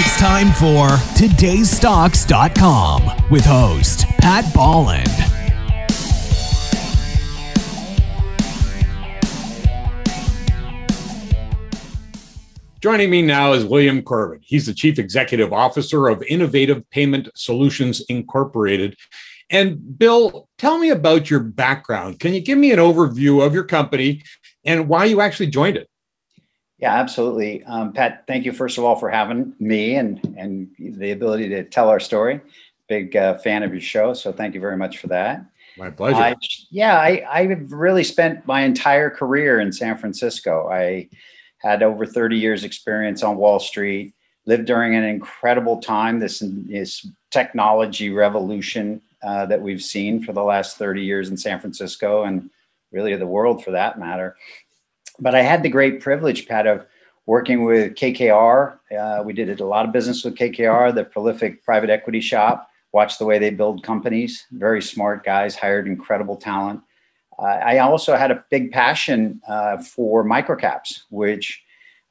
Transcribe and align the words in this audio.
It's 0.00 0.16
time 0.16 0.52
for 0.52 0.86
today'sstocks.com 1.16 3.30
with 3.32 3.44
host 3.44 4.06
Pat 4.20 4.44
Bolland. 4.54 5.08
Joining 12.80 13.10
me 13.10 13.22
now 13.22 13.54
is 13.54 13.64
William 13.64 14.00
Corbett. 14.02 14.42
He's 14.44 14.66
the 14.66 14.72
Chief 14.72 15.00
Executive 15.00 15.52
Officer 15.52 16.06
of 16.06 16.22
Innovative 16.22 16.88
Payment 16.90 17.28
Solutions 17.34 18.00
Incorporated. 18.08 18.96
And 19.50 19.98
Bill, 19.98 20.48
tell 20.58 20.78
me 20.78 20.90
about 20.90 21.28
your 21.28 21.40
background. 21.40 22.20
Can 22.20 22.34
you 22.34 22.40
give 22.40 22.56
me 22.56 22.70
an 22.70 22.78
overview 22.78 23.44
of 23.44 23.52
your 23.52 23.64
company 23.64 24.22
and 24.64 24.88
why 24.88 25.06
you 25.06 25.20
actually 25.20 25.48
joined 25.48 25.76
it? 25.76 25.90
Yeah, 26.78 26.94
absolutely. 26.94 27.64
Um, 27.64 27.92
Pat, 27.92 28.24
thank 28.26 28.44
you 28.44 28.52
first 28.52 28.78
of 28.78 28.84
all 28.84 28.94
for 28.94 29.10
having 29.10 29.54
me 29.58 29.96
and 29.96 30.34
and 30.38 30.68
the 30.78 31.10
ability 31.10 31.48
to 31.48 31.64
tell 31.64 31.88
our 31.88 32.00
story. 32.00 32.40
Big 32.88 33.16
uh, 33.16 33.36
fan 33.38 33.62
of 33.62 33.72
your 33.72 33.80
show, 33.80 34.14
so 34.14 34.32
thank 34.32 34.54
you 34.54 34.60
very 34.60 34.76
much 34.76 34.98
for 34.98 35.08
that. 35.08 35.44
My 35.76 35.90
pleasure. 35.90 36.16
I, 36.16 36.34
yeah, 36.70 36.96
I, 36.98 37.24
I've 37.30 37.72
really 37.72 38.02
spent 38.02 38.46
my 38.46 38.62
entire 38.62 39.10
career 39.10 39.60
in 39.60 39.72
San 39.72 39.96
Francisco. 39.96 40.68
I 40.68 41.08
had 41.58 41.82
over 41.82 42.04
30 42.04 42.36
years 42.36 42.64
experience 42.64 43.22
on 43.22 43.36
Wall 43.36 43.60
Street, 43.60 44.14
lived 44.46 44.66
during 44.66 44.96
an 44.96 45.04
incredible 45.04 45.80
time, 45.80 46.18
this, 46.18 46.42
this 46.44 47.06
technology 47.30 48.10
revolution 48.10 49.00
uh, 49.22 49.46
that 49.46 49.60
we've 49.60 49.82
seen 49.82 50.22
for 50.22 50.32
the 50.32 50.42
last 50.42 50.76
30 50.78 51.02
years 51.02 51.28
in 51.28 51.36
San 51.36 51.60
Francisco 51.60 52.24
and 52.24 52.50
really 52.90 53.14
the 53.16 53.26
world 53.26 53.62
for 53.62 53.70
that 53.72 53.98
matter. 53.98 54.36
But 55.20 55.34
I 55.34 55.42
had 55.42 55.62
the 55.62 55.68
great 55.68 56.00
privilege, 56.00 56.46
Pat, 56.46 56.66
of 56.66 56.86
working 57.26 57.64
with 57.64 57.94
KKR. 57.94 58.78
Uh, 58.98 59.22
we 59.24 59.32
did 59.32 59.60
a 59.60 59.66
lot 59.66 59.84
of 59.84 59.92
business 59.92 60.24
with 60.24 60.34
KKR, 60.34 60.94
the 60.94 61.04
prolific 61.04 61.64
private 61.64 61.90
equity 61.90 62.20
shop. 62.20 62.70
Watched 62.92 63.18
the 63.18 63.26
way 63.26 63.38
they 63.38 63.50
build 63.50 63.82
companies. 63.82 64.46
Very 64.50 64.80
smart 64.80 65.24
guys, 65.24 65.54
hired 65.54 65.86
incredible 65.86 66.36
talent. 66.36 66.80
Uh, 67.38 67.42
I 67.42 67.78
also 67.78 68.16
had 68.16 68.30
a 68.30 68.44
big 68.50 68.72
passion 68.72 69.40
uh, 69.46 69.76
for 69.78 70.24
microcaps, 70.24 71.02
which 71.10 71.62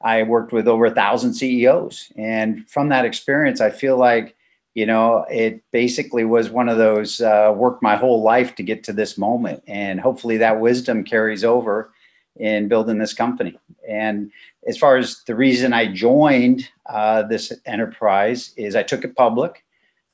I 0.01 0.23
worked 0.23 0.53
with 0.53 0.67
over 0.67 0.85
a 0.85 0.93
thousand 0.93 1.33
CEOs. 1.33 2.11
And 2.15 2.69
from 2.69 2.89
that 2.89 3.05
experience, 3.05 3.59
I 3.59 3.71
feel 3.71 3.97
like 3.97 4.37
you 4.77 4.85
know, 4.85 5.25
it 5.27 5.63
basically 5.71 6.23
was 6.23 6.51
one 6.51 6.69
of 6.69 6.77
those 6.77 7.19
uh, 7.19 7.51
worked 7.57 7.81
my 7.81 7.95
whole 7.95 8.21
life 8.21 8.53
to 8.53 8.61
get 8.61 8.83
to 8.83 8.93
this 8.93 9.17
moment. 9.17 9.63
And 9.65 9.99
hopefully 9.99 10.37
that 10.37 10.59
wisdom 10.59 11.03
carries 11.03 11.43
over 11.43 11.91
in 12.39 12.67
building 12.67 12.97
this 12.97 13.13
company. 13.13 13.57
And 13.87 14.31
as 14.67 14.77
far 14.77 14.97
as 14.97 15.23
the 15.23 15.35
reason 15.35 15.73
I 15.73 15.91
joined 15.91 16.69
uh, 16.85 17.23
this 17.23 17.53
enterprise 17.65 18.53
is 18.57 18.75
I 18.75 18.83
took 18.83 19.03
it 19.03 19.15
public. 19.15 19.63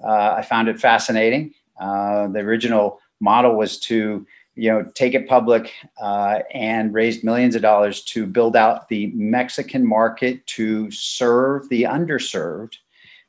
Uh, 0.03 0.35
I 0.37 0.41
found 0.41 0.67
it 0.67 0.79
fascinating. 0.79 1.53
Uh, 1.79 2.27
the 2.27 2.39
original 2.39 2.99
model 3.19 3.55
was 3.55 3.79
to 3.79 4.25
you 4.55 4.69
know 4.69 4.85
take 4.93 5.15
it 5.15 5.27
public 5.27 5.71
uh, 6.01 6.39
and 6.53 6.93
raised 6.93 7.23
millions 7.23 7.55
of 7.55 7.61
dollars 7.61 8.03
to 8.03 8.25
build 8.25 8.55
out 8.55 8.87
the 8.89 9.11
Mexican 9.15 9.85
market 9.85 10.45
to 10.47 10.91
serve 10.91 11.67
the 11.69 11.83
underserved 11.83 12.75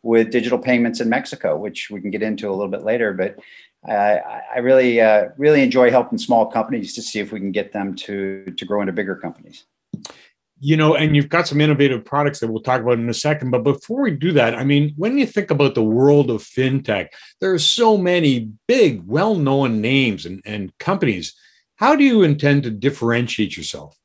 with 0.02 0.30
digital 0.30 0.58
payments 0.58 1.00
in 1.00 1.08
Mexico, 1.08 1.56
which 1.56 1.90
we 1.90 2.00
can 2.00 2.10
get 2.10 2.22
into 2.22 2.48
a 2.48 2.52
little 2.52 2.68
bit 2.68 2.82
later. 2.82 3.14
But 3.14 3.38
I 3.92 4.58
really, 4.58 5.00
uh, 5.00 5.28
really 5.36 5.62
enjoy 5.62 5.90
helping 5.90 6.18
small 6.18 6.46
companies 6.46 6.94
to 6.94 7.02
see 7.02 7.20
if 7.20 7.32
we 7.32 7.40
can 7.40 7.52
get 7.52 7.72
them 7.72 7.94
to 7.96 8.44
to 8.56 8.64
grow 8.64 8.80
into 8.80 8.92
bigger 8.92 9.16
companies. 9.16 9.64
You 10.60 10.77
know, 10.77 10.94
and 10.94 11.14
you've 11.14 11.28
got 11.28 11.46
some 11.46 11.60
innovative 11.60 12.05
products 12.05 12.40
that 12.40 12.48
we'll 12.48 12.62
talk 12.62 12.80
about 12.80 12.98
in 12.98 13.08
a 13.08 13.14
second. 13.14 13.50
But 13.50 13.64
before 13.64 14.02
we 14.02 14.12
do 14.12 14.32
that, 14.32 14.55
I 14.55 14.64
mean, 14.64 14.94
when 14.96 15.18
you 15.18 15.27
think 15.27 15.50
about 15.50 15.74
the 15.74 15.82
world 15.82 16.30
of 16.30 16.42
fintech, 16.42 17.08
there 17.40 17.52
are 17.52 17.58
so 17.58 17.98
many 17.98 18.52
big, 18.66 19.02
well-known 19.06 19.80
names 19.80 20.24
and, 20.24 20.40
and 20.46 20.72
companies. 20.78 21.34
How 21.77 21.96
do 21.96 22.05
you 22.05 22.22
intend 22.22 22.62
to 22.62 22.70
differentiate 22.70 23.56
yourself? 23.56 23.98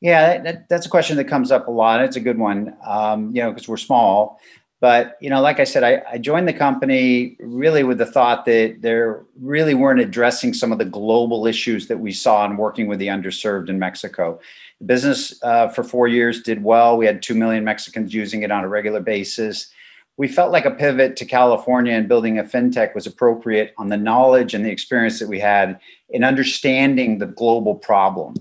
Yeah, 0.00 0.40
that, 0.42 0.68
that's 0.68 0.86
a 0.86 0.88
question 0.88 1.16
that 1.18 1.24
comes 1.24 1.52
up 1.52 1.68
a 1.68 1.70
lot. 1.70 2.02
It's 2.02 2.16
a 2.16 2.20
good 2.20 2.38
one, 2.38 2.74
um, 2.86 3.34
you 3.34 3.42
know, 3.42 3.50
because 3.50 3.68
we're 3.68 3.76
small. 3.76 4.40
But 4.82 5.16
you 5.20 5.30
know, 5.30 5.40
like 5.40 5.60
I 5.60 5.64
said, 5.64 5.84
I, 5.84 6.02
I, 6.10 6.18
joined 6.18 6.48
the 6.48 6.52
company 6.52 7.36
really 7.38 7.84
with 7.84 7.98
the 7.98 8.04
thought 8.04 8.44
that 8.46 8.78
there 8.80 9.22
really 9.40 9.74
weren't 9.74 10.00
addressing 10.00 10.52
some 10.54 10.72
of 10.72 10.78
the 10.78 10.84
global 10.84 11.46
issues 11.46 11.86
that 11.86 12.00
we 12.00 12.10
saw 12.10 12.44
in 12.46 12.56
working 12.56 12.88
with 12.88 12.98
the 12.98 13.06
underserved 13.06 13.68
in 13.68 13.78
Mexico. 13.78 14.40
The 14.80 14.86
business 14.86 15.40
uh, 15.44 15.68
for 15.68 15.84
four 15.84 16.08
years 16.08 16.42
did 16.42 16.64
well. 16.64 16.96
We 16.96 17.06
had 17.06 17.22
two 17.22 17.36
million 17.36 17.62
Mexicans 17.62 18.12
using 18.12 18.42
it 18.42 18.50
on 18.50 18.64
a 18.64 18.68
regular 18.68 18.98
basis. 18.98 19.70
We 20.16 20.26
felt 20.26 20.50
like 20.50 20.64
a 20.64 20.72
pivot 20.72 21.14
to 21.18 21.26
California 21.26 21.92
and 21.92 22.08
building 22.08 22.40
a 22.40 22.42
fintech 22.42 22.92
was 22.92 23.06
appropriate 23.06 23.74
on 23.78 23.86
the 23.86 23.96
knowledge 23.96 24.52
and 24.52 24.64
the 24.64 24.72
experience 24.72 25.20
that 25.20 25.28
we 25.28 25.38
had 25.38 25.78
in 26.10 26.24
understanding 26.24 27.18
the 27.18 27.26
global 27.26 27.76
problem. 27.76 28.34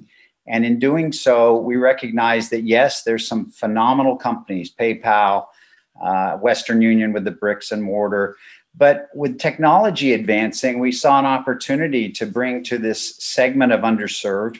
And 0.47 0.65
in 0.65 0.79
doing 0.79 1.11
so, 1.11 1.55
we 1.55 1.75
recognized 1.75 2.49
that 2.49 2.63
yes, 2.63 3.03
there's 3.03 3.27
some 3.27 3.51
phenomenal 3.51 4.15
companies, 4.15 4.73
PayPal 4.73 5.45
uh, 6.01 6.37
Western 6.37 6.81
Union 6.81 7.13
with 7.13 7.23
the 7.23 7.31
bricks 7.31 7.71
and 7.71 7.83
mortar. 7.83 8.35
But 8.75 9.09
with 9.13 9.39
technology 9.39 10.13
advancing, 10.13 10.79
we 10.79 10.91
saw 10.91 11.19
an 11.19 11.25
opportunity 11.25 12.09
to 12.13 12.25
bring 12.25 12.63
to 12.63 12.77
this 12.77 13.15
segment 13.17 13.71
of 13.71 13.81
underserved. 13.81 14.59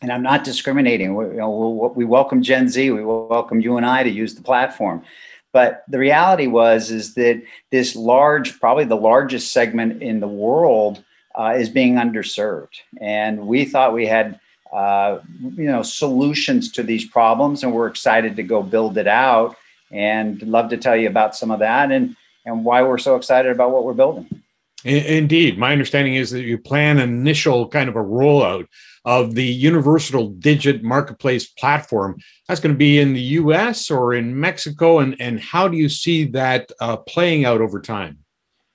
And 0.00 0.12
I'm 0.12 0.22
not 0.22 0.44
discriminating. 0.44 1.14
We, 1.14 1.26
you 1.26 1.32
know, 1.34 1.92
we 1.94 2.04
welcome 2.04 2.42
Gen 2.42 2.68
Z. 2.68 2.90
We 2.90 3.04
welcome 3.04 3.60
you 3.60 3.76
and 3.76 3.86
I 3.86 4.02
to 4.02 4.10
use 4.10 4.34
the 4.34 4.42
platform. 4.42 5.04
But 5.52 5.84
the 5.88 5.98
reality 5.98 6.46
was 6.46 6.90
is 6.90 7.14
that 7.14 7.42
this 7.70 7.94
large, 7.94 8.58
probably 8.58 8.84
the 8.84 8.96
largest 8.96 9.52
segment 9.52 10.02
in 10.02 10.20
the 10.20 10.28
world, 10.28 11.04
uh, 11.34 11.54
is 11.56 11.68
being 11.68 11.94
underserved. 11.94 12.80
And 13.00 13.46
we 13.46 13.64
thought 13.64 13.92
we 13.92 14.06
had, 14.06 14.40
uh, 14.72 15.18
you 15.40 15.64
know, 15.64 15.82
solutions 15.82 16.70
to 16.72 16.82
these 16.82 17.04
problems, 17.04 17.62
and 17.62 17.72
we're 17.72 17.86
excited 17.86 18.36
to 18.36 18.42
go 18.42 18.62
build 18.62 18.98
it 18.98 19.06
out 19.06 19.56
and 19.92 20.42
love 20.42 20.70
to 20.70 20.76
tell 20.76 20.96
you 20.96 21.08
about 21.08 21.36
some 21.36 21.50
of 21.50 21.60
that 21.60 21.92
and 21.92 22.16
and 22.44 22.64
why 22.64 22.82
we're 22.82 22.98
so 22.98 23.14
excited 23.14 23.52
about 23.52 23.70
what 23.70 23.84
we're 23.84 23.92
building. 23.92 24.42
Indeed, 24.84 25.58
my 25.58 25.70
understanding 25.70 26.16
is 26.16 26.32
that 26.32 26.42
you 26.42 26.58
plan 26.58 26.98
an 26.98 27.08
initial 27.08 27.68
kind 27.68 27.88
of 27.88 27.94
a 27.94 28.02
rollout 28.02 28.66
of 29.04 29.36
the 29.36 29.44
Universal 29.44 30.28
Digit 30.30 30.82
Marketplace 30.82 31.46
platform. 31.46 32.18
That's 32.48 32.60
going 32.60 32.74
to 32.74 32.78
be 32.78 32.98
in 32.98 33.14
the 33.14 33.20
U.S. 33.20 33.90
or 33.90 34.12
in 34.12 34.38
Mexico, 34.38 34.98
and 34.98 35.14
and 35.20 35.38
how 35.40 35.68
do 35.68 35.76
you 35.76 35.88
see 35.88 36.24
that 36.26 36.70
uh, 36.80 36.96
playing 36.96 37.44
out 37.44 37.60
over 37.60 37.80
time? 37.80 38.18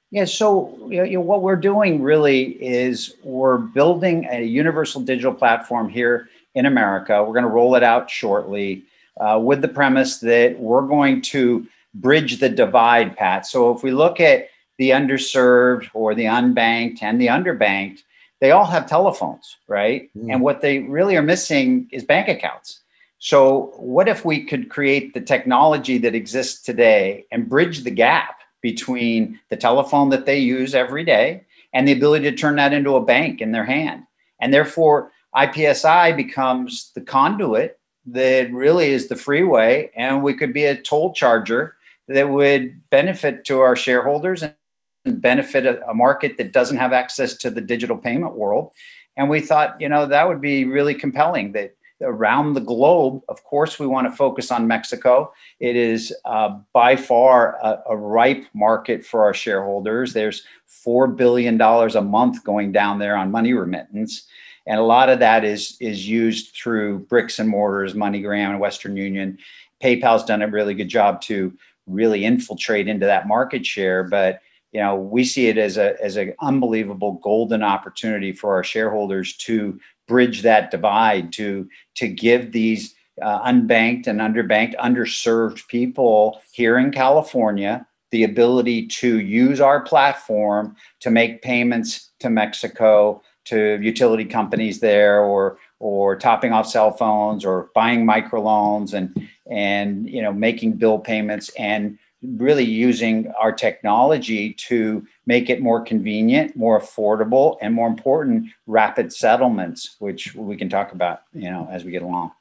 Yeah, 0.09 0.23
so 0.23 0.87
you 0.89 1.05
know, 1.05 1.21
what 1.21 1.41
we're 1.41 1.57
doing 1.57 2.01
really 2.01 2.51
is 2.63 3.15
we're 3.23 3.57
building 3.57 4.27
a 4.31 4.43
universal 4.43 5.01
digital 5.01 5.33
platform 5.33 5.89
here 5.89 6.29
in 6.55 6.65
America. 6.65 7.21
We're 7.21 7.33
going 7.33 7.43
to 7.43 7.49
roll 7.49 7.75
it 7.75 7.83
out 7.83 8.09
shortly 8.09 8.85
uh, 9.19 9.39
with 9.39 9.61
the 9.61 9.67
premise 9.67 10.19
that 10.19 10.59
we're 10.59 10.87
going 10.87 11.21
to 11.21 11.67
bridge 11.93 12.39
the 12.39 12.49
divide, 12.49 13.17
Pat. 13.17 13.45
So 13.45 13.75
if 13.75 13.83
we 13.83 13.91
look 13.91 14.19
at 14.19 14.49
the 14.77 14.91
underserved 14.91 15.89
or 15.93 16.13
the 16.13 16.25
unbanked 16.25 17.01
and 17.01 17.19
the 17.19 17.27
underbanked, 17.27 18.03
they 18.39 18.51
all 18.51 18.65
have 18.65 18.87
telephones, 18.87 19.57
right? 19.67 20.09
Mm. 20.15 20.33
And 20.33 20.41
what 20.41 20.61
they 20.61 20.79
really 20.79 21.15
are 21.15 21.23
missing 21.23 21.87
is 21.91 22.03
bank 22.03 22.27
accounts. 22.27 22.81
So, 23.19 23.73
what 23.77 24.07
if 24.07 24.23
we 24.23 24.45
could 24.45 24.69
create 24.69 25.15
the 25.15 25.21
technology 25.21 25.97
that 25.97 26.13
exists 26.13 26.61
today 26.61 27.25
and 27.31 27.49
bridge 27.49 27.83
the 27.83 27.91
gap 27.91 28.41
between 28.61 29.39
the 29.49 29.57
telephone 29.57 30.09
that 30.09 30.27
they 30.27 30.37
use 30.37 30.75
every 30.75 31.03
day 31.03 31.43
and 31.73 31.87
the 31.87 31.93
ability 31.93 32.29
to 32.29 32.37
turn 32.37 32.57
that 32.57 32.73
into 32.73 32.95
a 32.95 33.03
bank 33.03 33.41
in 33.41 33.51
their 33.51 33.65
hand? 33.65 34.03
And 34.39 34.53
therefore, 34.53 35.11
IPSI 35.35 36.15
becomes 36.15 36.91
the 36.93 37.01
conduit 37.01 37.79
that 38.07 38.51
really 38.51 38.91
is 38.91 39.07
the 39.07 39.15
freeway, 39.15 39.91
and 39.95 40.23
we 40.23 40.33
could 40.33 40.53
be 40.53 40.65
a 40.65 40.81
toll 40.81 41.13
charger 41.13 41.75
that 42.07 42.29
would 42.29 42.89
benefit 42.89 43.43
to 43.45 43.59
our 43.59 43.75
shareholders 43.75 44.43
and 44.43 45.21
benefit 45.21 45.65
a, 45.65 45.85
a, 45.89 45.93
market 45.93 46.37
that 46.37 46.53
doesn't 46.53 46.77
have 46.77 46.93
access 46.93 47.35
to 47.35 47.49
the 47.49 47.61
digital 47.61 47.97
payment 47.97 48.35
world. 48.35 48.71
And 49.17 49.29
we 49.29 49.41
thought, 49.41 49.79
you 49.81 49.89
know, 49.89 50.05
that 50.05 50.27
would 50.27 50.39
be 50.39 50.63
really 50.63 50.93
compelling 50.93 51.51
that 51.51 51.75
around 52.01 52.53
the 52.53 52.61
globe, 52.61 53.21
of 53.27 53.43
course, 53.43 53.79
we 53.79 53.87
want 53.87 54.09
to 54.09 54.15
focus 54.15 54.51
on 54.51 54.67
Mexico. 54.67 55.33
It 55.59 55.75
is 55.75 56.13
uh, 56.25 56.59
by 56.71 56.95
far 56.95 57.57
a, 57.61 57.81
a 57.89 57.97
ripe 57.97 58.45
market 58.53 59.03
for 59.03 59.23
our 59.23 59.33
shareholders. 59.33 60.13
There's 60.13 60.43
$4 60.85 61.15
billion 61.15 61.59
a 61.59 62.01
month 62.01 62.43
going 62.43 62.71
down 62.71 62.99
there 62.99 63.17
on 63.17 63.31
money 63.31 63.53
remittance 63.53 64.27
and 64.67 64.79
a 64.79 64.83
lot 64.83 65.09
of 65.09 65.19
that 65.19 65.43
is 65.43 65.77
is 65.79 66.07
used 66.07 66.55
through 66.55 66.99
bricks 66.99 67.39
and 67.39 67.49
mortars, 67.49 67.93
MoneyGram 67.93 68.51
and 68.51 68.59
Western 68.59 68.97
Union. 68.97 69.37
PayPal's 69.81 70.25
done 70.25 70.41
a 70.41 70.47
really 70.47 70.73
good 70.73 70.89
job 70.89 71.21
to 71.21 71.53
really 71.87 72.25
infiltrate 72.25 72.87
into 72.87 73.05
that 73.05 73.27
market 73.27 73.65
share, 73.65 74.03
but 74.03 74.41
you 74.73 74.81
know 74.81 74.95
we 74.95 75.23
see 75.23 75.47
it 75.47 75.57
as 75.57 75.77
a 75.77 75.95
as 76.03 76.17
an 76.17 76.33
unbelievable 76.41 77.13
golden 77.23 77.63
opportunity 77.63 78.33
for 78.33 78.53
our 78.53 78.63
shareholders 78.63 79.35
to 79.37 79.79
bridge 80.07 80.41
that 80.41 80.71
divide 80.71 81.31
to 81.33 81.67
to 81.95 82.07
give 82.07 82.51
these 82.51 82.93
uh, 83.21 83.43
unbanked 83.51 84.07
and 84.07 84.19
underbanked, 84.19 84.75
underserved 84.75 85.67
people 85.67 86.39
here 86.51 86.77
in 86.77 86.91
California 86.91 87.85
the 88.11 88.23
ability 88.23 88.87
to 88.87 89.19
use 89.19 89.59
our 89.59 89.81
platform 89.81 90.75
to 91.01 91.11
make 91.11 91.41
payments 91.41 92.11
to 92.19 92.29
Mexico, 92.29 93.21
to 93.49 93.79
utility 93.81 94.25
companies 94.25 94.79
there, 94.79 95.21
or 95.21 95.57
or 95.79 96.15
topping 96.15 96.53
off 96.53 96.67
cell 96.67 96.91
phones, 96.91 97.45
or 97.45 97.69
buying 97.75 98.05
microloans, 98.05 98.93
and 98.93 99.27
and 99.49 100.09
you 100.09 100.21
know 100.21 100.33
making 100.33 100.73
bill 100.73 100.99
payments 100.99 101.49
and 101.57 101.97
really 102.23 102.63
using 102.63 103.31
our 103.39 103.51
technology 103.51 104.53
to 104.53 105.05
make 105.25 105.49
it 105.49 105.61
more 105.61 105.81
convenient, 105.81 106.55
more 106.55 106.79
affordable, 106.79 107.57
and 107.61 107.73
more 107.73 107.87
important, 107.87 108.47
rapid 108.65 109.13
settlements, 109.13 109.95
which 109.99 110.33
we 110.33 110.57
can 110.57 110.67
talk 110.67 110.93
about, 110.93 111.21
you 111.33 111.49
know, 111.49 111.67
as 111.71 111.83
we 111.83 111.91
get 111.91 112.01
along. 112.01 112.31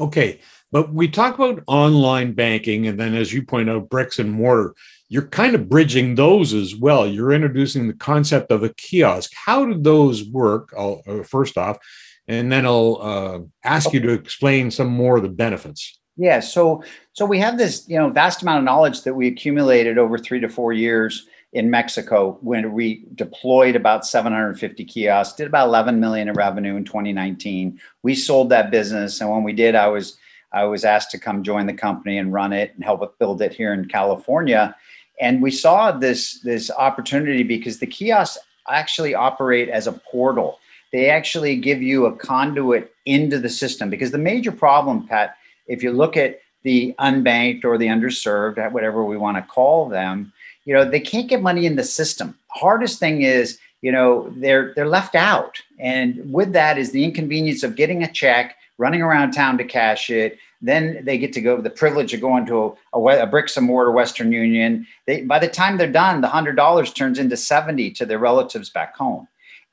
Okay, 0.00 0.40
but 0.70 0.92
we 0.92 1.08
talk 1.08 1.34
about 1.34 1.62
online 1.66 2.32
banking, 2.32 2.86
and 2.86 2.98
then 2.98 3.14
as 3.14 3.32
you 3.32 3.42
point 3.42 3.68
out, 3.68 3.88
bricks 3.88 4.18
and 4.18 4.30
mortar. 4.30 4.74
You're 5.08 5.26
kind 5.26 5.54
of 5.54 5.68
bridging 5.68 6.14
those 6.14 6.52
as 6.52 6.76
well. 6.76 7.06
You're 7.06 7.32
introducing 7.32 7.88
the 7.88 7.94
concept 7.94 8.50
of 8.50 8.62
a 8.62 8.74
kiosk. 8.74 9.32
How 9.34 9.64
do 9.64 9.80
those 9.80 10.24
work? 10.24 10.72
I'll, 10.76 11.02
uh, 11.06 11.22
first 11.22 11.56
off, 11.56 11.78
and 12.26 12.52
then 12.52 12.66
I'll 12.66 12.98
uh, 13.00 13.38
ask 13.64 13.92
you 13.92 14.00
to 14.00 14.12
explain 14.12 14.70
some 14.70 14.88
more 14.88 15.16
of 15.16 15.22
the 15.22 15.28
benefits. 15.28 15.98
Yeah, 16.18 16.40
so 16.40 16.82
so 17.12 17.24
we 17.24 17.38
have 17.38 17.58
this 17.58 17.88
you 17.88 17.96
know 17.96 18.10
vast 18.10 18.42
amount 18.42 18.58
of 18.58 18.64
knowledge 18.64 19.02
that 19.02 19.14
we 19.14 19.28
accumulated 19.28 19.98
over 19.98 20.18
three 20.18 20.40
to 20.40 20.48
four 20.48 20.72
years 20.72 21.26
in 21.52 21.70
Mexico 21.70 22.38
when 22.42 22.72
we 22.72 23.06
deployed 23.14 23.74
about 23.74 24.04
750 24.04 24.84
kiosks, 24.84 25.36
did 25.36 25.46
about 25.46 25.68
11 25.68 25.98
million 25.98 26.28
in 26.28 26.34
revenue 26.34 26.76
in 26.76 26.84
2019. 26.84 27.80
We 28.02 28.14
sold 28.14 28.50
that 28.50 28.70
business, 28.70 29.20
and 29.20 29.30
when 29.30 29.44
we 29.44 29.52
did, 29.52 29.74
I 29.74 29.86
was 29.88 30.18
I 30.52 30.64
was 30.64 30.84
asked 30.84 31.10
to 31.12 31.18
come 31.18 31.42
join 31.42 31.66
the 31.66 31.74
company 31.74 32.18
and 32.18 32.32
run 32.32 32.52
it 32.52 32.72
and 32.74 32.84
help 32.84 33.18
build 33.18 33.40
it 33.40 33.52
here 33.52 33.72
in 33.72 33.86
California. 33.86 34.74
And 35.20 35.42
we 35.42 35.50
saw 35.50 35.92
this 35.92 36.40
this 36.40 36.70
opportunity 36.70 37.42
because 37.42 37.78
the 37.78 37.86
kiosks 37.86 38.38
actually 38.68 39.14
operate 39.14 39.68
as 39.68 39.86
a 39.86 39.92
portal. 39.92 40.58
They 40.92 41.10
actually 41.10 41.56
give 41.56 41.82
you 41.82 42.06
a 42.06 42.16
conduit 42.16 42.92
into 43.04 43.38
the 43.38 43.48
system 43.48 43.90
because 43.90 44.10
the 44.10 44.18
major 44.18 44.52
problem, 44.52 45.06
Pat, 45.06 45.36
if 45.66 45.82
you 45.82 45.92
look 45.92 46.16
at 46.16 46.40
the 46.62 46.94
unbanked 46.98 47.64
or 47.64 47.78
the 47.78 47.86
underserved, 47.86 48.72
whatever 48.72 49.04
we 49.04 49.16
want 49.16 49.36
to 49.36 49.42
call 49.42 49.88
them, 49.88 50.32
you 50.64 50.74
know, 50.74 50.84
they 50.84 51.00
can't 51.00 51.28
get 51.28 51.42
money 51.42 51.66
in 51.66 51.76
the 51.76 51.84
system. 51.84 52.36
Hardest 52.48 52.98
thing 52.98 53.22
is, 53.22 53.58
you 53.80 53.92
know, 53.92 54.32
they're 54.36 54.72
they're 54.74 54.88
left 54.88 55.14
out. 55.14 55.60
And 55.78 56.32
with 56.32 56.52
that 56.52 56.78
is 56.78 56.92
the 56.92 57.04
inconvenience 57.04 57.62
of 57.62 57.76
getting 57.76 58.02
a 58.02 58.12
check, 58.12 58.56
running 58.78 59.02
around 59.02 59.32
town 59.32 59.58
to 59.58 59.64
cash 59.64 60.08
it. 60.08 60.38
Then 60.62 61.04
they 61.04 61.18
get 61.18 61.32
to 61.34 61.40
go 61.40 61.60
the 61.60 61.70
privilege 61.70 62.14
of 62.14 62.20
going 62.20 62.46
to 62.46 62.76
a, 62.94 62.98
a, 62.98 63.22
a 63.22 63.26
bricks 63.26 63.56
and 63.56 63.66
mortar 63.66 63.92
Western 63.92 64.32
Union. 64.32 64.86
They 65.06 65.22
by 65.22 65.38
the 65.38 65.48
time 65.48 65.76
they're 65.76 65.92
done, 65.92 66.20
the 66.20 66.28
hundred 66.28 66.56
dollars 66.56 66.92
turns 66.92 67.18
into 67.18 67.36
seventy 67.36 67.90
to 67.92 68.06
their 68.06 68.18
relatives 68.18 68.70
back 68.70 68.96
home, 68.96 69.28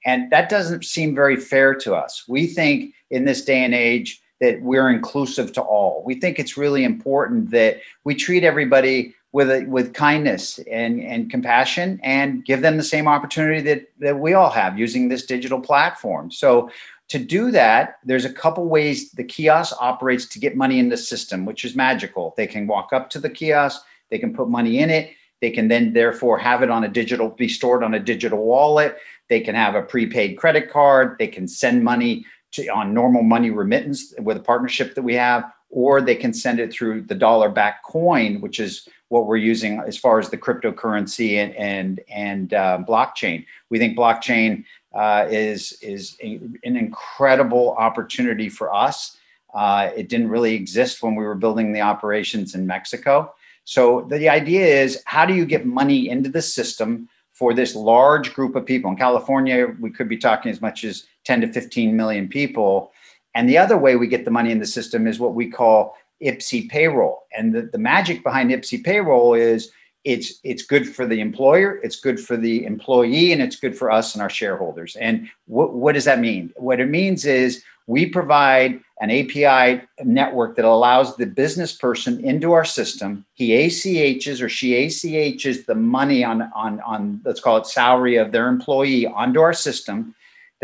and 0.06 0.30
that 0.32 0.50
doesn't 0.50 0.86
seem 0.86 1.16
very 1.16 1.38
fair 1.38 1.74
to 1.76 1.96
us. 1.96 2.26
We 2.28 2.48
think 2.48 2.94
in 3.10 3.26
this 3.26 3.46
day 3.46 3.64
and 3.64 3.74
age 3.74 4.22
that 4.42 4.62
we're 4.62 4.90
inclusive 4.90 5.54
to 5.54 5.62
all. 5.62 6.04
We 6.06 6.16
think 6.16 6.38
it's 6.38 6.58
really 6.58 6.84
important 6.84 7.52
that 7.52 7.80
we 8.04 8.16
treat 8.16 8.44
everybody 8.44 9.16
with 9.32 9.50
a, 9.50 9.66
with 9.66 9.94
kindness 9.94 10.60
and, 10.72 11.02
and 11.02 11.30
compassion 11.30 12.00
and 12.04 12.44
give 12.46 12.62
them 12.62 12.78
the 12.78 12.84
same 12.84 13.08
opportunity 13.08 13.62
that, 13.62 13.88
that 14.00 14.20
we 14.20 14.34
all 14.34 14.50
have 14.50 14.80
using 14.80 15.10
this 15.10 15.26
digital 15.26 15.60
platform. 15.60 16.32
So 16.32 16.70
to 17.10 17.20
do 17.20 17.52
that, 17.52 18.00
there's 18.04 18.26
a 18.26 18.34
couple 18.34 18.66
ways 18.66 19.12
the 19.12 19.24
kiosk 19.24 19.76
operates 19.80 20.26
to 20.28 20.40
get 20.40 20.56
money 20.56 20.80
in 20.80 20.90
the 20.90 20.98
system, 20.98 21.46
which 21.46 21.64
is 21.64 21.76
magical. 21.76 22.34
They 22.36 22.48
can 22.48 22.68
walk 22.68 22.94
up 22.94 23.10
to 23.12 23.20
the 23.20 23.30
kiosk, 23.30 23.82
they 24.10 24.18
can 24.18 24.34
put 24.34 24.50
money 24.50 24.80
in 24.80 24.90
it, 24.90 25.12
they 25.42 25.52
can 25.52 25.68
then 25.68 25.94
therefore 25.94 26.38
have 26.38 26.64
it 26.64 26.70
on 26.70 26.84
a 26.84 26.88
digital, 26.88 27.30
be 27.30 27.48
stored 27.48 27.84
on 27.84 27.94
a 27.94 28.00
digital 28.00 28.44
wallet. 28.44 28.98
They 29.30 29.42
can 29.42 29.56
have 29.56 29.76
a 29.76 29.82
prepaid 29.82 30.38
credit 30.38 30.72
card. 30.72 31.18
They 31.20 31.28
can 31.28 31.48
send 31.48 31.84
money 31.84 32.26
on 32.72 32.94
normal 32.94 33.24
money 33.24 33.50
remittance 33.50 34.14
with 34.20 34.38
a 34.38 34.42
partnership 34.42 34.96
that 34.96 35.02
we 35.02 35.16
have, 35.16 35.52
or 35.70 36.02
they 36.02 36.16
can 36.16 36.34
send 36.34 36.60
it 36.60 36.72
through 36.72 37.02
the 37.02 37.16
dollar 37.16 37.50
back 37.50 37.84
coin, 37.84 38.42
which 38.42 38.60
is 38.60 38.88
what 39.10 39.28
we're 39.28 39.38
using 39.38 39.80
as 39.80 39.98
far 39.98 40.20
as 40.20 40.30
the 40.30 40.38
cryptocurrency 40.38 41.36
and 41.36 41.54
and 41.56 42.02
and 42.10 42.54
uh, 42.54 42.80
blockchain. 42.88 43.46
We 43.70 43.80
think 43.80 43.98
blockchain 43.98 44.66
uh, 44.94 45.28
is 45.30 45.78
is 45.82 46.18
a, 46.22 46.40
an 46.64 46.76
incredible 46.76 47.76
opportunity 47.78 48.50
for 48.50 48.74
us. 48.74 49.18
Uh, 49.54 49.90
it 49.96 50.10
didn't 50.10 50.30
really 50.30 50.54
exist 50.54 51.02
when 51.02 51.16
we 51.16 51.24
were 51.24 51.36
building 51.36 51.72
the 51.72 51.82
operations 51.82 52.56
in 52.56 52.68
Mexico. 52.68 53.34
So 53.64 54.02
the 54.10 54.30
idea 54.30 54.66
is, 54.84 55.02
how 55.06 55.26
do 55.26 55.34
you 55.34 55.46
get 55.46 55.66
money 55.66 56.10
into 56.10 56.30
the 56.30 56.42
system 56.42 57.10
for 57.36 57.54
this 57.54 57.76
large 57.76 58.34
group 58.34 58.56
of 58.56 58.66
people. 58.66 58.90
In 58.90 58.96
California, 58.96 59.68
we 59.80 59.92
could 59.92 60.08
be 60.08 60.18
talking 60.18 60.50
as 60.50 60.62
much 60.62 60.86
as 60.86 61.06
10 61.26 61.42
to 61.42 61.52
15 61.52 61.96
million 61.96 62.28
people. 62.28 62.92
And 63.34 63.50
the 63.50 63.58
other 63.58 63.78
way 63.78 63.96
we 63.96 64.08
get 64.08 64.26
the 64.26 64.32
money 64.32 64.52
in 64.52 64.60
the 64.60 64.66
system 64.66 65.08
is 65.08 65.20
what 65.20 65.36
we 65.36 65.50
call 65.50 65.98
IPSI 66.24 66.70
payroll. 66.70 67.24
And 67.38 67.54
the, 67.54 67.64
the 67.64 67.78
magic 67.78 68.24
behind 68.24 68.52
IPSI 68.52 68.84
payroll 68.84 69.34
is 69.34 69.72
it's 70.06 70.40
it's 70.44 70.62
good 70.62 70.88
for 70.88 71.06
the 71.06 71.20
employer, 71.20 71.80
it's 71.84 72.00
good 72.00 72.20
for 72.20 72.38
the 72.38 72.64
employee, 72.66 73.32
and 73.32 73.42
it's 73.42 73.56
good 73.56 73.76
for 73.76 73.92
us 73.92 74.14
and 74.14 74.22
our 74.22 74.30
shareholders. 74.30 74.96
And 74.98 75.28
what, 75.48 75.74
what 75.74 75.94
does 75.96 76.06
that 76.06 76.20
mean? 76.20 76.54
What 76.56 76.80
it 76.80 76.90
means 76.90 77.26
is 77.26 77.64
we 77.88 78.06
provide 78.06 78.80
an 79.02 79.12
API 79.12 79.82
network 80.04 80.56
that 80.56 80.66
allows 80.66 81.16
the 81.16 81.26
business 81.26 81.74
person 81.74 82.24
into 82.24 82.54
our 82.54 82.66
system. 82.66 83.26
He 83.34 83.50
ACHs 83.50 84.42
or 84.42 84.50
she 84.50 84.72
ACHs 84.72 85.66
the 85.66 85.76
money 85.76 86.24
on, 86.24 86.44
on, 86.56 86.80
on 86.82 87.22
let's 87.26 87.42
call 87.42 87.58
it 87.58 87.68
salary 87.68 88.16
of 88.16 88.32
their 88.32 88.48
employee 88.48 89.06
onto 89.06 89.42
our 89.42 89.54
system. 89.54 90.16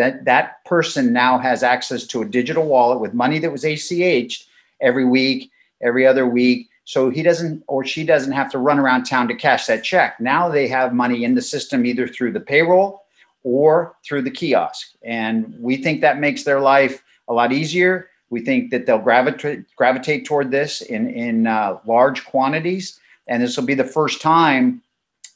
That 0.02 0.26
that 0.26 0.66
person 0.66 1.14
now 1.14 1.38
has 1.38 1.62
access 1.62 2.08
to 2.08 2.24
a 2.24 2.26
digital 2.40 2.66
wallet 2.66 3.00
with 3.00 3.14
money 3.14 3.38
that 3.40 3.52
was 3.52 3.64
ACH'd 3.64 4.46
every 4.80 5.06
week, 5.06 5.52
every 5.80 6.08
other 6.08 6.26
week. 6.26 6.70
So 6.86 7.12
he 7.12 7.22
doesn't 7.22 7.64
or 7.68 7.86
she 7.86 8.04
doesn't 8.04 8.32
have 8.32 8.52
to 8.52 8.58
run 8.58 8.80
around 8.80 9.04
town 9.04 9.28
to 9.28 9.36
cash 9.36 9.68
that 9.68 9.84
check. 9.84 10.20
Now 10.20 10.50
they 10.50 10.68
have 10.68 11.02
money 11.04 11.24
in 11.24 11.36
the 11.36 11.42
system 11.42 11.86
either 11.86 12.08
through 12.08 12.32
the 12.32 12.40
payroll 12.40 13.04
or 13.44 13.96
through 14.04 14.24
the 14.24 14.32
kiosk. 14.32 14.88
And 15.04 15.56
we 15.60 15.78
think 15.78 16.02
that 16.02 16.20
makes 16.20 16.44
their 16.44 16.60
life 16.60 17.04
a 17.28 17.34
lot 17.34 17.52
easier. 17.54 18.10
We 18.32 18.42
think 18.42 18.72
that 18.72 18.86
they'll 18.86 18.98
gravitate 18.98 19.66
gravitate 19.76 20.26
toward 20.26 20.50
this 20.50 20.82
in 20.82 21.10
in 21.10 21.46
uh, 21.46 21.78
large 21.86 22.26
quantities, 22.26 23.00
and 23.28 23.44
this 23.44 23.56
will 23.56 23.70
be 23.74 23.84
the 23.84 23.94
first 24.00 24.20
time 24.20 24.82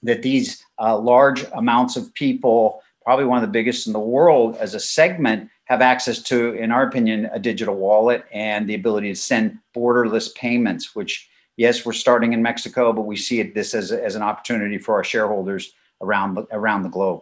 that 0.01 0.21
these 0.21 0.65
uh, 0.79 0.97
large 0.97 1.45
amounts 1.53 1.95
of 1.97 2.13
people, 2.13 2.81
probably 3.05 3.25
one 3.25 3.37
of 3.37 3.43
the 3.43 3.51
biggest 3.51 3.87
in 3.87 3.93
the 3.93 3.99
world 3.99 4.57
as 4.57 4.73
a 4.73 4.79
segment, 4.79 5.49
have 5.65 5.81
access 5.81 6.21
to, 6.23 6.53
in 6.53 6.71
our 6.71 6.83
opinion, 6.83 7.29
a 7.31 7.39
digital 7.39 7.75
wallet 7.75 8.25
and 8.33 8.67
the 8.67 8.75
ability 8.75 9.09
to 9.09 9.15
send 9.15 9.57
borderless 9.75 10.33
payments. 10.35 10.95
Which, 10.95 11.29
yes, 11.55 11.85
we're 11.85 11.93
starting 11.93 12.33
in 12.33 12.41
Mexico, 12.41 12.91
but 12.91 13.03
we 13.03 13.15
see 13.15 13.39
it 13.39 13.55
this 13.55 13.73
as 13.73 13.91
as 13.91 14.15
an 14.15 14.21
opportunity 14.21 14.77
for 14.77 14.95
our 14.95 15.03
shareholders 15.03 15.71
around 16.01 16.37
around 16.51 16.83
the 16.83 16.89
globe. 16.89 17.21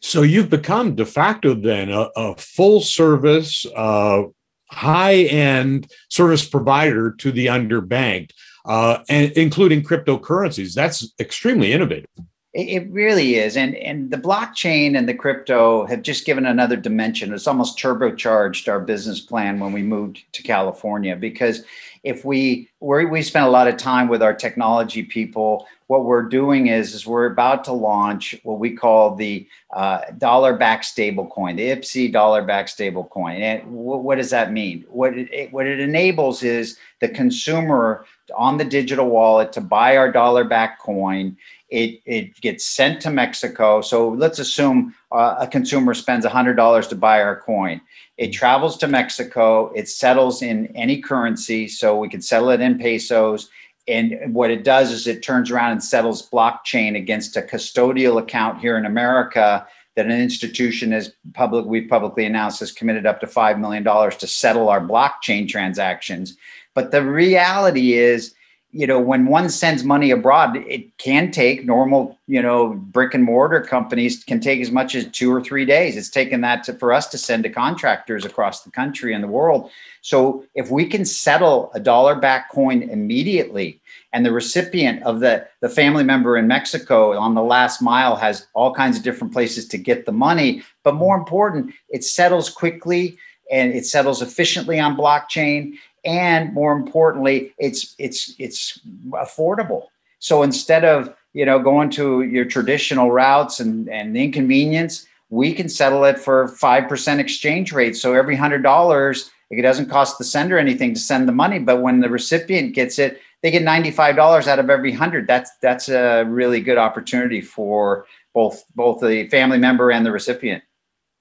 So 0.00 0.22
you've 0.22 0.50
become 0.50 0.94
de 0.94 1.06
facto 1.06 1.54
then 1.54 1.90
a, 1.90 2.08
a 2.16 2.36
full 2.36 2.80
service, 2.80 3.64
uh, 3.74 4.24
high 4.70 5.14
end 5.14 5.90
service 6.10 6.46
provider 6.46 7.12
to 7.12 7.32
the 7.32 7.46
underbanked, 7.46 8.30
uh, 8.66 8.98
and 9.08 9.32
including 9.32 9.82
cryptocurrencies. 9.82 10.74
That's 10.74 11.12
extremely 11.18 11.72
innovative. 11.72 12.10
It 12.56 12.88
really 12.90 13.34
is, 13.34 13.54
and 13.54 13.74
and 13.76 14.10
the 14.10 14.16
blockchain 14.16 14.96
and 14.96 15.06
the 15.06 15.12
crypto 15.12 15.84
have 15.88 16.00
just 16.00 16.24
given 16.24 16.46
another 16.46 16.76
dimension. 16.76 17.34
It's 17.34 17.46
almost 17.46 17.78
turbocharged 17.78 18.66
our 18.66 18.80
business 18.80 19.20
plan 19.20 19.60
when 19.60 19.72
we 19.72 19.82
moved 19.82 20.24
to 20.32 20.42
California 20.42 21.16
because 21.16 21.64
if 22.02 22.24
we 22.24 22.70
we 22.80 23.04
we 23.04 23.20
spent 23.20 23.44
a 23.44 23.50
lot 23.50 23.68
of 23.68 23.76
time 23.76 24.08
with 24.08 24.22
our 24.22 24.32
technology 24.32 25.02
people, 25.02 25.66
what 25.88 26.06
we're 26.06 26.22
doing 26.22 26.68
is 26.68 26.94
is 26.94 27.06
we're 27.06 27.26
about 27.26 27.62
to 27.64 27.74
launch 27.74 28.34
what 28.42 28.58
we 28.58 28.74
call 28.74 29.14
the 29.16 29.46
uh, 29.74 30.02
dollar 30.16 30.56
back 30.56 30.82
stable 30.82 31.26
coin, 31.26 31.56
the 31.56 31.68
IPSI 31.68 32.10
dollar 32.10 32.42
back 32.42 32.68
stable 32.68 33.04
coin. 33.04 33.42
And 33.42 33.70
what 33.70 34.16
does 34.16 34.30
that 34.30 34.50
mean? 34.50 34.86
What 34.88 35.18
it, 35.18 35.52
what 35.52 35.66
it 35.66 35.78
enables 35.78 36.42
is 36.42 36.78
the 37.00 37.08
consumer 37.08 38.06
on 38.34 38.56
the 38.56 38.64
digital 38.64 39.08
wallet 39.08 39.52
to 39.52 39.60
buy 39.60 39.96
our 39.96 40.10
dollar 40.10 40.44
back 40.44 40.80
coin 40.80 41.36
it, 41.68 42.00
it 42.04 42.40
gets 42.40 42.64
sent 42.64 43.00
to 43.02 43.10
Mexico. 43.10 43.80
So 43.80 44.10
let's 44.10 44.38
assume 44.38 44.94
uh, 45.10 45.36
a 45.40 45.46
consumer 45.46 45.94
spends 45.94 46.24
$100 46.24 46.88
to 46.88 46.94
buy 46.94 47.22
our 47.22 47.40
coin. 47.40 47.80
It 48.18 48.32
travels 48.32 48.76
to 48.78 48.88
Mexico. 48.88 49.72
It 49.74 49.88
settles 49.88 50.42
in 50.42 50.68
any 50.76 51.00
currency. 51.00 51.68
So 51.68 51.98
we 51.98 52.08
can 52.08 52.22
settle 52.22 52.50
it 52.50 52.60
in 52.60 52.78
pesos. 52.78 53.50
And 53.88 54.34
what 54.34 54.50
it 54.50 54.64
does 54.64 54.90
is 54.90 55.06
it 55.06 55.22
turns 55.22 55.50
around 55.50 55.72
and 55.72 55.82
settles 55.82 56.28
blockchain 56.28 56.96
against 56.96 57.36
a 57.36 57.42
custodial 57.42 58.20
account 58.20 58.60
here 58.60 58.76
in 58.76 58.86
America 58.86 59.66
that 59.96 60.06
an 60.06 60.20
institution 60.20 60.92
has 60.92 61.12
public 61.32 61.64
we've 61.64 61.88
publicly 61.88 62.26
announced 62.26 62.60
has 62.60 62.70
committed 62.70 63.06
up 63.06 63.20
to 63.20 63.26
five 63.26 63.58
million 63.58 63.82
dollars 63.82 64.16
to 64.16 64.26
settle 64.26 64.68
our 64.68 64.80
blockchain 64.80 65.48
transactions. 65.48 66.36
But 66.74 66.90
the 66.90 67.02
reality 67.02 67.94
is, 67.94 68.34
you 68.72 68.86
know, 68.86 69.00
when 69.00 69.26
one 69.26 69.48
sends 69.48 69.84
money 69.84 70.10
abroad, 70.10 70.56
it 70.56 70.96
can 70.98 71.30
take 71.30 71.64
normal, 71.64 72.18
you 72.26 72.42
know, 72.42 72.74
brick 72.74 73.14
and 73.14 73.24
mortar 73.24 73.60
companies 73.60 74.22
can 74.22 74.40
take 74.40 74.60
as 74.60 74.70
much 74.70 74.94
as 74.94 75.06
two 75.12 75.32
or 75.32 75.42
three 75.42 75.64
days. 75.64 75.96
It's 75.96 76.10
taken 76.10 76.42
that 76.42 76.64
to, 76.64 76.74
for 76.74 76.92
us 76.92 77.06
to 77.08 77.18
send 77.18 77.44
to 77.44 77.50
contractors 77.50 78.24
across 78.24 78.64
the 78.64 78.70
country 78.70 79.14
and 79.14 79.24
the 79.24 79.28
world. 79.28 79.70
So 80.02 80.44
if 80.54 80.70
we 80.70 80.86
can 80.86 81.04
settle 81.04 81.70
a 81.74 81.80
dollar 81.80 82.16
back 82.16 82.50
coin 82.50 82.82
immediately, 82.82 83.80
and 84.12 84.24
the 84.24 84.32
recipient 84.32 85.02
of 85.02 85.20
the, 85.20 85.46
the 85.60 85.68
family 85.68 86.02
member 86.02 86.36
in 86.36 86.46
Mexico 86.48 87.18
on 87.18 87.34
the 87.34 87.42
last 87.42 87.82
mile 87.82 88.16
has 88.16 88.46
all 88.54 88.74
kinds 88.74 88.96
of 88.96 89.02
different 89.02 89.32
places 89.32 89.68
to 89.68 89.78
get 89.78 90.06
the 90.06 90.12
money. 90.12 90.62
But 90.84 90.94
more 90.94 91.16
important, 91.16 91.74
it 91.90 92.02
settles 92.02 92.48
quickly 92.48 93.18
and 93.50 93.72
it 93.72 93.86
settles 93.86 94.22
efficiently 94.22 94.80
on 94.80 94.96
blockchain. 94.96 95.74
And 96.06 96.54
more 96.54 96.72
importantly, 96.72 97.52
it's 97.58 97.94
it's 97.98 98.34
it's 98.38 98.80
affordable. 99.10 99.86
So 100.20 100.42
instead 100.42 100.84
of 100.84 101.14
you 101.34 101.44
know 101.44 101.58
going 101.58 101.90
to 101.90 102.22
your 102.22 102.44
traditional 102.44 103.10
routes 103.10 103.60
and, 103.60 103.88
and 103.88 104.16
inconvenience, 104.16 105.06
we 105.28 105.52
can 105.52 105.68
settle 105.68 106.04
it 106.04 106.18
for 106.18 106.48
five 106.48 106.88
percent 106.88 107.20
exchange 107.20 107.72
rate. 107.72 107.96
So 107.96 108.14
every 108.14 108.36
hundred 108.36 108.62
dollars, 108.62 109.30
it 109.50 109.62
doesn't 109.62 109.90
cost 109.90 110.18
the 110.18 110.24
sender 110.24 110.58
anything 110.58 110.94
to 110.94 111.00
send 111.00 111.28
the 111.28 111.32
money, 111.32 111.58
but 111.58 111.82
when 111.82 112.00
the 112.00 112.08
recipient 112.08 112.74
gets 112.74 112.98
it, 112.98 113.20
they 113.42 113.50
get 113.50 113.62
$95 113.62 114.46
out 114.48 114.58
of 114.58 114.70
every 114.70 114.90
100 114.90 115.26
that's 115.26 115.50
that's 115.60 115.88
a 115.88 116.24
really 116.24 116.60
good 116.60 116.78
opportunity 116.78 117.40
for 117.40 118.06
both 118.34 118.64
both 118.74 119.00
the 119.00 119.28
family 119.28 119.58
member 119.58 119.90
and 119.90 120.04
the 120.04 120.10
recipient 120.10 120.64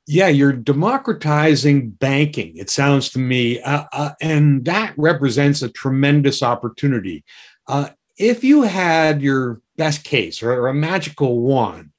yeah 0.08 0.28
you're 0.28 0.54
democratizing 0.54 1.90
banking 1.90 2.56
it 2.58 2.70
sounds 2.70 3.10
to 3.10 3.20
me 3.20 3.62
uh, 3.62 3.86
uh, 3.92 4.12
and 4.22 4.66
that 4.66 4.94
represents 4.98 5.62
a 5.62 5.70
tremendous 5.70 6.44
opportunity 6.44 7.24
uh, 7.68 7.90
if 8.18 8.44
you 8.44 8.62
had 8.62 9.22
your 9.22 9.62
best 9.78 10.04
case 10.04 10.42
or, 10.42 10.52
or 10.52 10.68
a 10.68 10.74
magical 10.74 11.40
wand 11.40 11.92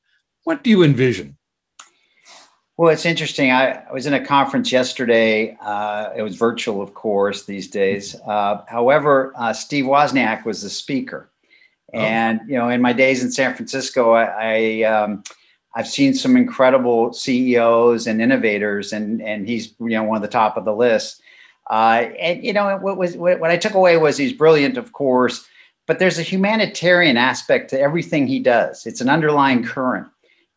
what 0.44 0.62
do 0.62 0.70
you 0.70 0.82
envision 0.82 1.36
well, 2.76 2.92
it's 2.92 3.06
interesting. 3.06 3.50
I, 3.50 3.82
I, 3.88 3.92
was 3.92 4.04
in 4.04 4.12
a 4.12 4.24
conference 4.24 4.70
yesterday. 4.70 5.56
Uh, 5.62 6.10
it 6.14 6.20
was 6.20 6.36
virtual, 6.36 6.82
of 6.82 6.92
course, 6.92 7.46
these 7.46 7.68
days. 7.68 8.14
Uh, 8.26 8.62
however, 8.68 9.32
uh, 9.36 9.54
Steve 9.54 9.86
Wozniak 9.86 10.44
was 10.44 10.60
the 10.60 10.68
speaker, 10.68 11.30
oh. 11.94 11.98
and 11.98 12.40
you 12.46 12.58
know, 12.58 12.68
in 12.68 12.82
my 12.82 12.92
days 12.92 13.24
in 13.24 13.32
San 13.32 13.54
Francisco, 13.54 14.12
I, 14.12 14.24
I 14.24 14.82
um, 14.82 15.24
I've 15.76 15.86
seen 15.86 16.14
some 16.14 16.36
incredible 16.36 17.12
CEOs 17.12 18.08
and 18.08 18.20
innovators, 18.20 18.92
and 18.92 19.22
and 19.22 19.46
he's 19.46 19.74
you 19.78 19.90
know 19.90 20.02
one 20.02 20.16
of 20.16 20.22
the 20.22 20.28
top 20.28 20.56
of 20.56 20.64
the 20.64 20.74
list. 20.74 21.22
Uh, 21.70 22.08
and 22.18 22.42
you 22.42 22.52
know, 22.52 22.76
what 22.78 22.96
was 22.96 23.16
what, 23.16 23.42
I 23.44 23.56
took 23.56 23.74
away 23.74 23.96
was 23.96 24.16
he's 24.16 24.32
brilliant, 24.32 24.76
of 24.76 24.92
course, 24.92 25.46
but 25.86 25.98
there's 25.98 26.18
a 26.18 26.22
humanitarian 26.22 27.16
aspect 27.16 27.70
to 27.70 27.80
everything 27.80 28.26
he 28.26 28.40
does. 28.40 28.86
It's 28.86 29.00
an 29.00 29.08
underlying 29.08 29.64
current 29.64 30.08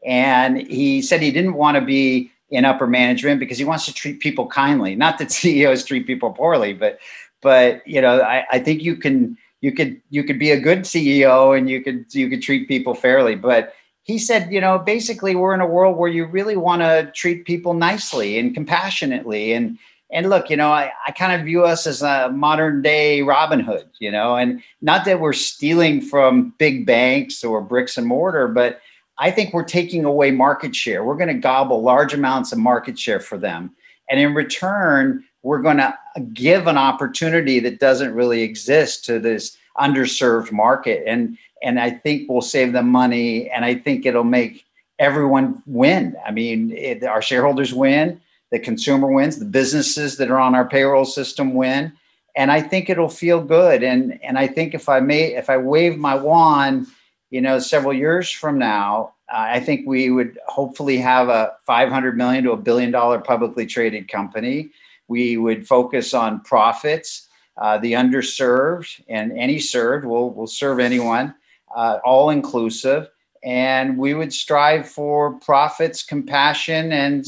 and 0.05 0.57
he 0.57 1.01
said 1.01 1.21
he 1.21 1.31
didn't 1.31 1.55
want 1.55 1.75
to 1.75 1.81
be 1.81 2.31
in 2.49 2.65
upper 2.65 2.88
management 2.88 3.39
because 3.39 3.57
he 3.57 3.63
wants 3.63 3.85
to 3.85 3.93
treat 3.93 4.19
people 4.19 4.47
kindly. 4.47 4.95
Not 4.95 5.17
that 5.19 5.31
CEOs 5.31 5.83
treat 5.83 6.07
people 6.07 6.31
poorly, 6.31 6.73
but 6.73 6.99
but 7.41 7.85
you 7.88 8.01
know, 8.01 8.21
I, 8.21 8.45
I 8.51 8.59
think 8.59 8.81
you 8.81 8.95
can 8.95 9.38
you 9.61 9.71
could 9.71 10.01
you 10.09 10.23
could 10.23 10.39
be 10.39 10.51
a 10.51 10.59
good 10.59 10.79
CEO 10.79 11.57
and 11.57 11.69
you 11.69 11.81
could 11.81 12.05
you 12.13 12.29
could 12.29 12.41
treat 12.41 12.67
people 12.67 12.93
fairly. 12.93 13.35
But 13.35 13.73
he 14.09 14.17
said, 14.17 14.51
you 14.51 14.59
know, 14.59 14.79
basically 14.79 15.35
we're 15.35 15.53
in 15.53 15.61
a 15.61 15.67
world 15.67 15.95
where 15.95 16.09
you 16.09 16.25
really 16.25 16.57
want 16.57 16.81
to 16.81 17.11
treat 17.13 17.45
people 17.45 17.75
nicely 17.75 18.39
and 18.39 18.55
compassionately 18.55 19.53
and 19.53 19.77
and 20.11 20.27
look, 20.31 20.49
you 20.49 20.57
know, 20.57 20.71
I, 20.71 20.91
I 21.05 21.11
kind 21.11 21.39
of 21.39 21.45
view 21.45 21.63
us 21.63 21.85
as 21.85 22.01
a 22.01 22.31
modern 22.33 22.81
day 22.81 23.21
Robin 23.21 23.59
Hood, 23.59 23.87
you 23.99 24.11
know, 24.11 24.35
and 24.35 24.63
not 24.81 25.05
that 25.05 25.19
we're 25.19 25.33
stealing 25.33 26.01
from 26.01 26.55
big 26.57 26.87
banks 26.87 27.43
or 27.43 27.61
bricks 27.61 27.95
and 27.95 28.07
mortar, 28.07 28.47
but 28.47 28.81
I 29.19 29.29
think 29.29 29.53
we're 29.53 29.63
taking 29.63 30.05
away 30.05 30.31
market 30.31 30.75
share. 30.75 31.03
We're 31.03 31.15
going 31.15 31.27
to 31.27 31.35
gobble 31.35 31.83
large 31.83 32.15
amounts 32.15 32.51
of 32.51 32.57
market 32.57 32.97
share 32.97 33.19
for 33.19 33.37
them. 33.37 33.75
And 34.09 34.19
in 34.19 34.33
return, 34.33 35.23
we're 35.43 35.61
going 35.61 35.77
to 35.77 35.95
give 36.33 36.65
an 36.65 36.79
opportunity 36.79 37.59
that 37.59 37.79
doesn't 37.79 38.15
really 38.15 38.41
exist 38.41 39.05
to 39.05 39.19
this 39.19 39.55
underserved 39.77 40.51
market. 40.51 41.03
And, 41.05 41.37
and 41.63 41.79
I 41.79 41.91
think 41.91 42.29
we'll 42.29 42.41
save 42.41 42.73
them 42.73 42.89
money. 42.89 43.49
And 43.49 43.65
I 43.65 43.75
think 43.75 44.05
it'll 44.05 44.23
make 44.23 44.65
everyone 44.97 45.61
win. 45.65 46.15
I 46.25 46.31
mean, 46.31 46.71
it, 46.71 47.03
our 47.03 47.21
shareholders 47.21 47.73
win, 47.73 48.21
the 48.51 48.59
consumer 48.59 49.07
wins, 49.07 49.39
the 49.39 49.45
businesses 49.45 50.17
that 50.17 50.29
are 50.29 50.39
on 50.39 50.55
our 50.55 50.67
payroll 50.67 51.05
system 51.05 51.53
win. 51.53 51.93
And 52.35 52.51
I 52.51 52.61
think 52.61 52.89
it'll 52.89 53.09
feel 53.09 53.41
good. 53.41 53.83
And, 53.83 54.19
and 54.23 54.37
I 54.37 54.47
think 54.47 54.73
if 54.73 54.89
I 54.89 54.99
may, 54.99 55.35
if 55.35 55.49
I 55.49 55.57
wave 55.57 55.97
my 55.97 56.15
wand, 56.15 56.87
you 57.29 57.41
know, 57.41 57.59
several 57.59 57.93
years 57.93 58.29
from 58.29 58.57
now, 58.57 59.13
uh, 59.31 59.37
I 59.37 59.59
think 59.59 59.87
we 59.87 60.09
would 60.09 60.39
hopefully 60.47 60.97
have 60.97 61.29
a 61.29 61.53
500 61.65 62.17
million 62.17 62.43
to 62.45 62.51
a 62.51 62.57
billion 62.57 62.91
dollar 62.91 63.19
publicly 63.19 63.65
traded 63.65 64.09
company. 64.09 64.71
We 65.07 65.37
would 65.37 65.67
focus 65.67 66.13
on 66.13 66.41
profits, 66.41 67.27
uh, 67.57 67.77
the 67.77 67.93
underserved, 67.93 69.01
and 69.07 69.31
any 69.37 69.59
served. 69.59 70.05
We'll, 70.05 70.29
we'll 70.31 70.47
serve 70.47 70.79
anyone, 70.79 71.35
uh, 71.75 71.99
all 72.03 72.29
inclusive. 72.29 73.09
And 73.43 73.97
we 73.97 74.13
would 74.13 74.33
strive 74.33 74.88
for 74.88 75.33
profits, 75.39 76.03
compassion, 76.03 76.91
and, 76.91 77.25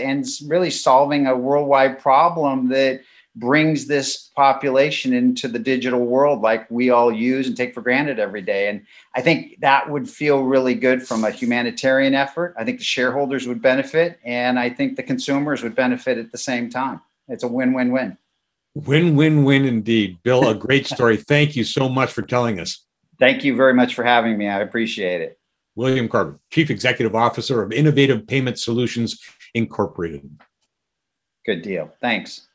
and 0.00 0.26
really 0.46 0.70
solving 0.70 1.26
a 1.26 1.36
worldwide 1.36 2.00
problem 2.00 2.70
that 2.70 3.02
brings 3.36 3.86
this 3.86 4.30
population 4.36 5.12
into 5.12 5.48
the 5.48 5.58
digital 5.58 6.06
world 6.06 6.40
like 6.40 6.70
we 6.70 6.90
all 6.90 7.12
use 7.12 7.48
and 7.48 7.56
take 7.56 7.74
for 7.74 7.80
granted 7.80 8.18
every 8.18 8.42
day. 8.42 8.68
And 8.68 8.86
I 9.14 9.22
think 9.22 9.60
that 9.60 9.90
would 9.90 10.08
feel 10.08 10.44
really 10.44 10.74
good 10.74 11.02
from 11.02 11.24
a 11.24 11.30
humanitarian 11.30 12.14
effort. 12.14 12.54
I 12.56 12.64
think 12.64 12.78
the 12.78 12.84
shareholders 12.84 13.46
would 13.48 13.60
benefit, 13.60 14.18
and 14.24 14.58
I 14.58 14.70
think 14.70 14.96
the 14.96 15.02
consumers 15.02 15.62
would 15.62 15.74
benefit 15.74 16.18
at 16.18 16.30
the 16.30 16.38
same 16.38 16.70
time. 16.70 17.00
It's 17.28 17.42
a 17.42 17.48
win 17.48 17.72
win 17.72 17.90
win. 17.90 18.16
Win 18.74 19.16
win 19.16 19.44
win 19.44 19.64
indeed. 19.64 20.22
Bill, 20.22 20.48
a 20.48 20.54
great 20.54 20.86
story. 20.86 21.16
Thank 21.28 21.56
you 21.56 21.64
so 21.64 21.88
much 21.88 22.12
for 22.12 22.22
telling 22.22 22.60
us. 22.60 22.84
Thank 23.18 23.44
you 23.44 23.56
very 23.56 23.74
much 23.74 23.94
for 23.94 24.04
having 24.04 24.36
me. 24.36 24.48
I 24.48 24.60
appreciate 24.60 25.20
it. 25.20 25.38
William 25.76 26.08
Corbett, 26.08 26.40
Chief 26.50 26.70
Executive 26.70 27.14
Officer 27.14 27.62
of 27.62 27.72
Innovative 27.72 28.26
Payment 28.26 28.58
Solutions 28.58 29.20
Incorporated. 29.54 30.40
Good 31.44 31.62
deal. 31.62 31.92
Thanks. 32.00 32.48